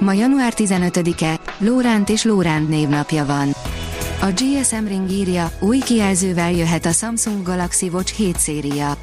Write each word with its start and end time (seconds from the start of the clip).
Ma 0.00 0.12
január 0.12 0.52
15-e, 0.56 1.40
Lóránt 1.58 2.08
és 2.08 2.24
Lóránt 2.24 2.68
névnapja 2.68 3.26
van. 3.26 3.48
A 4.20 4.26
GSM 4.26 4.86
Ring 4.86 5.10
írja, 5.10 5.50
új 5.58 5.78
kijelzővel 5.78 6.52
jöhet 6.52 6.86
a 6.86 6.92
Samsung 6.92 7.42
Galaxy 7.42 7.88
Watch 7.88 8.14
7 8.14 8.38
széria. 8.38 8.96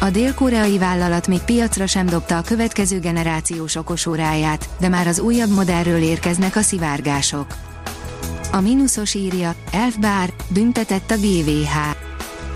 A 0.00 0.10
dél-koreai 0.10 0.78
vállalat 0.78 1.28
még 1.28 1.40
piacra 1.40 1.86
sem 1.86 2.06
dobta 2.06 2.36
a 2.36 2.42
következő 2.42 2.98
generációs 2.98 3.76
okosóráját, 3.76 4.68
de 4.80 4.88
már 4.88 5.06
az 5.06 5.20
újabb 5.20 5.50
modellről 5.50 6.02
érkeznek 6.02 6.56
a 6.56 6.60
szivárgások. 6.60 7.46
A 8.52 8.60
mínuszos 8.60 9.14
írja, 9.14 9.54
Elfbár, 9.72 10.32
büntetett 10.48 11.10
a 11.10 11.16
GVH. 11.16 12.07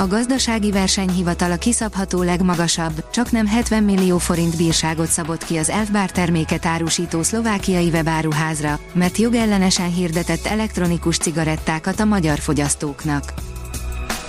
A 0.03 0.07
gazdasági 0.07 0.71
versenyhivatal 0.71 1.59
kiszabható 1.59 2.23
legmagasabb, 2.23 3.11
csak 3.11 3.31
nem 3.31 3.47
70 3.47 3.83
millió 3.83 4.19
forint 4.19 4.57
bírságot 4.57 5.07
szabott 5.07 5.45
ki 5.45 5.57
az 5.57 5.71
Elfbár 5.71 6.11
terméket 6.11 6.67
árusító 6.67 7.23
szlovákiai 7.23 7.89
webáruházra, 7.89 8.79
mert 8.93 9.17
jogellenesen 9.17 9.93
hirdetett 9.93 10.47
elektronikus 10.47 11.17
cigarettákat 11.17 12.01
a 12.01 12.05
magyar 12.05 12.39
fogyasztóknak. 12.39 13.33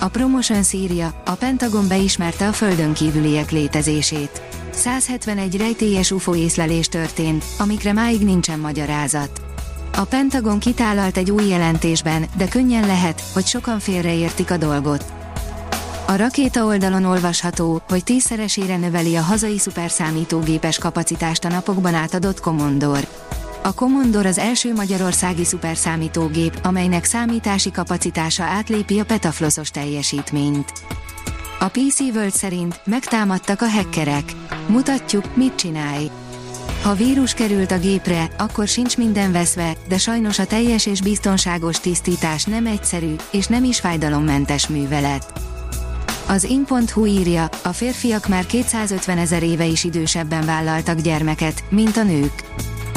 A 0.00 0.08
Promotion 0.08 0.62
szírja, 0.62 1.22
a 1.24 1.32
Pentagon 1.32 1.88
beismerte 1.88 2.48
a 2.48 2.52
földön 2.52 2.92
kívüliek 2.92 3.50
létezését. 3.50 4.42
171 4.70 5.56
rejtélyes 5.56 6.10
UFO 6.10 6.34
észlelés 6.34 6.88
történt, 6.88 7.44
amikre 7.58 7.92
máig 7.92 8.20
nincsen 8.20 8.58
magyarázat. 8.58 9.40
A 9.96 10.04
Pentagon 10.04 10.58
kitálalt 10.58 11.16
egy 11.16 11.30
új 11.30 11.46
jelentésben, 11.46 12.26
de 12.36 12.48
könnyen 12.48 12.86
lehet, 12.86 13.22
hogy 13.32 13.46
sokan 13.46 13.78
félreértik 13.78 14.50
a 14.50 14.56
dolgot. 14.56 15.22
A 16.06 16.16
rakéta 16.16 16.64
oldalon 16.64 17.04
olvasható, 17.04 17.82
hogy 17.88 18.04
tízszeresére 18.04 18.76
növeli 18.76 19.16
a 19.16 19.22
hazai 19.22 19.58
szuperszámítógépes 19.58 20.78
kapacitást 20.78 21.44
a 21.44 21.48
napokban 21.48 21.94
átadott 21.94 22.40
Commodore. 22.40 23.08
A 23.62 23.74
Commodore 23.74 24.28
az 24.28 24.38
első 24.38 24.74
magyarországi 24.74 25.44
szuperszámítógép, 25.44 26.58
amelynek 26.62 27.04
számítási 27.04 27.70
kapacitása 27.70 28.42
átlépi 28.42 28.98
a 28.98 29.04
petafloszos 29.04 29.70
teljesítményt. 29.70 30.72
A 31.60 31.68
PC 31.68 32.00
World 32.00 32.32
szerint 32.32 32.80
megtámadtak 32.84 33.62
a 33.62 33.68
hackerek. 33.68 34.32
Mutatjuk, 34.66 35.36
mit 35.36 35.54
csinálj. 35.54 36.10
Ha 36.82 36.94
vírus 36.94 37.34
került 37.34 37.70
a 37.70 37.78
gépre, 37.78 38.28
akkor 38.38 38.68
sincs 38.68 38.96
minden 38.96 39.32
veszve, 39.32 39.76
de 39.88 39.98
sajnos 39.98 40.38
a 40.38 40.46
teljes 40.46 40.86
és 40.86 41.00
biztonságos 41.00 41.80
tisztítás 41.80 42.44
nem 42.44 42.66
egyszerű, 42.66 43.14
és 43.30 43.46
nem 43.46 43.64
is 43.64 43.80
fájdalommentes 43.80 44.68
művelet. 44.68 45.53
Az 46.26 46.44
in.hu 46.44 47.06
írja, 47.06 47.48
a 47.62 47.72
férfiak 47.72 48.28
már 48.28 48.46
250 48.46 49.18
ezer 49.18 49.42
éve 49.42 49.64
is 49.64 49.84
idősebben 49.84 50.46
vállaltak 50.46 51.00
gyermeket, 51.00 51.64
mint 51.68 51.96
a 51.96 52.02
nők. 52.02 52.44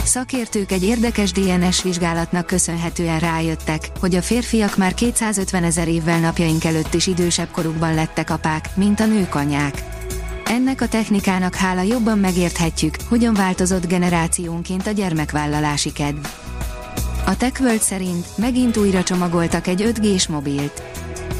Szakértők 0.03 0.72
egy 0.72 0.84
érdekes 0.84 1.31
DNS 1.31 1.84
vizsgálatnak 1.84 2.45
köszönhetően 2.45 3.19
rájöttek, 3.19 3.89
hogy 4.00 4.16
a 4.16 4.22
férfiak 4.22 4.78
már 4.78 4.94
250 4.94 5.64
ezer 5.64 5.88
évvel 5.88 6.19
napjaink 6.19 6.64
előtt 6.64 6.94
is 6.94 7.08
idősebb 7.08 7.52
korukban 7.52 7.94
lettek 7.94 8.30
apák, 8.30 8.69
mint 8.75 9.00
a 9.00 9.06
nők 9.06 9.36
anyák. 9.36 9.84
Ennek 10.46 10.81
a 10.81 10.88
technikának 10.88 11.56
hála 11.56 11.81
jobban 11.81 12.19
megérthetjük, 12.19 12.96
hogyan 13.09 13.34
változott 13.34 13.88
generációnként 13.88 14.88
a 14.88 14.91
gyermekvállalási 14.91 15.91
kedv. 15.91 16.25
A 17.25 17.38
TechWorld 17.38 17.81
szerint 17.81 18.38
megint 18.38 18.78
újra 18.78 19.03
csomagoltak 19.03 19.68
egy 19.68 19.91
5G-s 19.94 20.28
mobilt. 20.28 20.87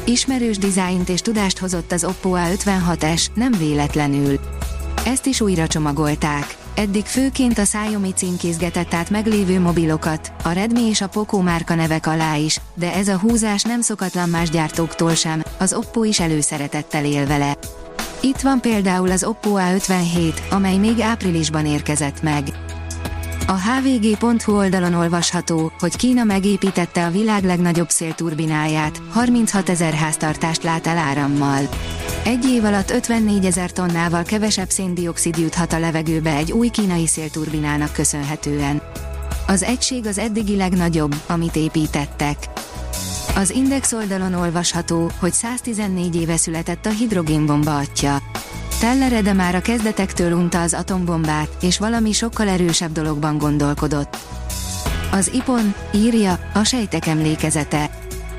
Ismerős 0.08 0.58
dizájnt 0.58 1.08
és 1.08 1.20
tudást 1.20 1.58
hozott 1.58 1.92
az 1.92 2.04
Oppo 2.04 2.32
A56s, 2.34 3.26
nem 3.34 3.52
véletlenül. 3.58 4.40
Ezt 5.04 5.26
is 5.26 5.40
újra 5.40 5.66
csomagolták. 5.66 6.56
Eddig 6.74 7.04
főként 7.04 7.58
a 7.58 7.62
Xiaomi 7.62 8.12
címkézgetett 8.12 8.94
át 8.94 9.10
meglévő 9.10 9.60
mobilokat, 9.60 10.32
a 10.44 10.50
Redmi 10.50 10.80
és 10.80 11.00
a 11.00 11.08
Poco 11.08 11.40
márka 11.40 11.74
nevek 11.74 12.06
alá 12.06 12.36
is, 12.36 12.60
de 12.74 12.94
ez 12.94 13.08
a 13.08 13.18
húzás 13.18 13.62
nem 13.62 13.80
szokatlan 13.80 14.28
más 14.28 14.50
gyártóktól 14.50 15.14
sem, 15.14 15.42
az 15.58 15.72
Oppo 15.72 16.04
is 16.04 16.20
előszeretettel 16.20 17.04
él 17.04 17.26
vele. 17.26 17.56
Itt 18.20 18.40
van 18.40 18.60
például 18.60 19.10
az 19.10 19.24
Oppo 19.24 19.50
A57, 19.54 20.50
amely 20.50 20.76
még 20.76 21.00
áprilisban 21.00 21.66
érkezett 21.66 22.22
meg. 22.22 22.44
A 23.50 23.58
hvg.hu 23.60 24.56
oldalon 24.56 24.94
olvasható, 24.94 25.72
hogy 25.78 25.96
Kína 25.96 26.24
megépítette 26.24 27.06
a 27.06 27.10
világ 27.10 27.44
legnagyobb 27.44 27.88
szélturbináját, 27.88 29.00
36 29.10 29.68
ezer 29.68 29.94
háztartást 29.94 30.62
lát 30.62 30.86
el 30.86 30.96
árammal. 30.96 31.68
Egy 32.24 32.44
év 32.44 32.64
alatt 32.64 32.90
54 32.90 33.44
ezer 33.44 33.72
tonnával 33.72 34.22
kevesebb 34.22 34.68
széndiokszid 34.68 35.36
juthat 35.38 35.72
a 35.72 35.78
levegőbe 35.78 36.34
egy 36.34 36.52
új 36.52 36.68
kínai 36.68 37.06
szélturbinának 37.06 37.92
köszönhetően. 37.92 38.82
Az 39.46 39.62
egység 39.62 40.06
az 40.06 40.18
eddigi 40.18 40.56
legnagyobb, 40.56 41.14
amit 41.26 41.56
építettek. 41.56 42.36
Az 43.36 43.50
Index 43.50 43.92
oldalon 43.92 44.34
olvasható, 44.34 45.10
hogy 45.20 45.32
114 45.32 46.16
éve 46.16 46.36
született 46.36 46.86
a 46.86 46.90
hidrogénbomba 46.90 47.76
atya. 47.76 48.22
Teller 48.78 49.22
de 49.22 49.32
már 49.32 49.54
a 49.54 49.60
kezdetektől 49.60 50.32
unta 50.32 50.60
az 50.60 50.74
atombombát, 50.74 51.48
és 51.60 51.78
valami 51.78 52.12
sokkal 52.12 52.48
erősebb 52.48 52.92
dologban 52.92 53.38
gondolkodott. 53.38 54.16
Az 55.10 55.30
IPON 55.34 55.74
írja 55.94 56.38
a 56.54 56.64
sejtek 56.64 57.06
emlékezete. 57.06 57.90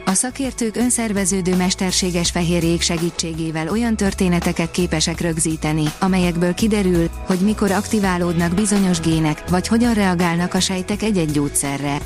A 0.05 0.13
szakértők 0.13 0.75
önszerveződő 0.75 1.55
mesterséges 1.55 2.29
fehérjék 2.29 2.81
segítségével 2.81 3.69
olyan 3.69 3.95
történeteket 3.95 4.71
képesek 4.71 5.21
rögzíteni, 5.21 5.85
amelyekből 5.99 6.53
kiderül, 6.53 7.09
hogy 7.25 7.39
mikor 7.39 7.71
aktiválódnak 7.71 8.53
bizonyos 8.53 8.99
gének, 8.99 9.49
vagy 9.49 9.67
hogyan 9.67 9.93
reagálnak 9.93 10.53
a 10.53 10.59
sejtek 10.59 11.01
egy-egy 11.01 11.31
gyógyszerre. 11.31 11.97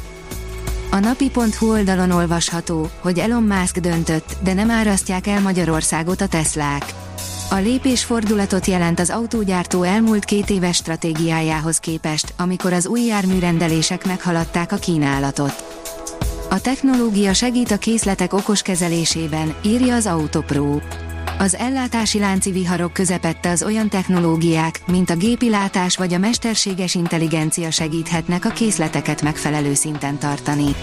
A 0.91 0.99
napi.hu 0.99 1.69
oldalon 1.69 2.11
olvasható, 2.11 2.89
hogy 2.99 3.19
Elon 3.19 3.43
Musk 3.43 3.77
döntött, 3.77 4.35
de 4.43 4.53
nem 4.53 4.69
árasztják 4.69 5.27
el 5.27 5.41
Magyarországot 5.41 6.21
a 6.21 6.27
Teslák. 6.27 7.02
A 7.53 7.59
lépés 7.59 8.03
fordulatot 8.03 8.65
jelent 8.65 8.99
az 8.99 9.09
autógyártó 9.09 9.83
elmúlt 9.83 10.25
két 10.25 10.49
éves 10.49 10.75
stratégiájához 10.75 11.77
képest, 11.77 12.33
amikor 12.37 12.73
az 12.73 12.87
új 12.87 13.01
járműrendelések 13.01 14.05
meghaladták 14.05 14.71
a 14.71 14.75
kínálatot. 14.75 15.63
A 16.49 16.61
technológia 16.61 17.33
segít 17.33 17.71
a 17.71 17.77
készletek 17.77 18.33
okos 18.33 18.61
kezelésében, 18.61 19.55
írja 19.65 19.95
az 19.95 20.05
Autopro. 20.05 20.79
Az 21.37 21.55
ellátási 21.55 22.19
lánci 22.19 22.51
viharok 22.51 22.93
közepette 22.93 23.49
az 23.49 23.63
olyan 23.63 23.89
technológiák, 23.89 24.81
mint 24.87 25.09
a 25.09 25.15
gépilátás 25.15 25.97
vagy 25.97 26.13
a 26.13 26.17
mesterséges 26.17 26.95
intelligencia 26.95 27.71
segíthetnek 27.71 28.45
a 28.45 28.49
készleteket 28.49 29.21
megfelelő 29.21 29.73
szinten 29.73 30.17
tartani. 30.17 30.75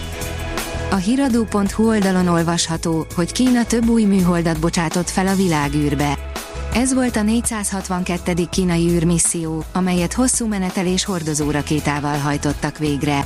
A 0.91 0.95
hiradó.hu 0.95 1.87
oldalon 1.87 2.27
olvasható, 2.27 3.05
hogy 3.15 3.31
Kína 3.31 3.65
több 3.65 3.89
új 3.89 4.03
műholdat 4.03 4.59
bocsátott 4.59 5.09
fel 5.09 5.27
a 5.27 5.35
világűrbe. 5.35 6.30
Ez 6.73 6.93
volt 6.93 7.15
a 7.15 7.21
462. 7.21 8.45
kínai 8.49 8.89
űrmisszió, 8.89 9.63
amelyet 9.73 10.13
hosszú 10.13 10.47
menetelés 10.47 11.05
hordozórakétával 11.05 12.17
hajtottak 12.17 12.77
végre. 12.77 13.25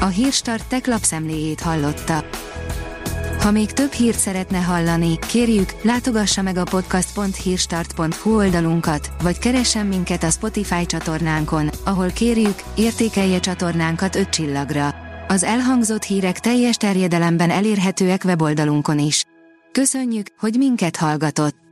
A 0.00 0.06
Hírstart 0.06 0.68
tech 0.68 1.62
hallotta. 1.62 2.24
Ha 3.40 3.50
még 3.50 3.72
több 3.72 3.92
hírt 3.92 4.18
szeretne 4.18 4.58
hallani, 4.58 5.18
kérjük, 5.18 5.72
látogassa 5.82 6.42
meg 6.42 6.56
a 6.56 6.64
podcast.hírstart.hu 6.64 8.36
oldalunkat, 8.36 9.10
vagy 9.22 9.38
keressen 9.38 9.86
minket 9.86 10.22
a 10.22 10.30
Spotify 10.30 10.86
csatornánkon, 10.86 11.70
ahol 11.84 12.10
kérjük, 12.10 12.62
értékelje 12.74 13.40
csatornánkat 13.40 14.16
5 14.16 14.28
csillagra. 14.28 14.94
Az 15.28 15.42
elhangzott 15.42 16.02
hírek 16.02 16.40
teljes 16.40 16.76
terjedelemben 16.76 17.50
elérhetőek 17.50 18.22
weboldalunkon 18.24 18.98
is. 18.98 19.24
Köszönjük, 19.72 20.26
hogy 20.38 20.54
minket 20.58 20.96
hallgatott! 20.96 21.71